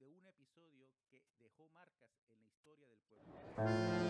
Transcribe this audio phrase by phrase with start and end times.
[0.00, 4.09] de un episodio que dejó marcas en la historia del pueblo.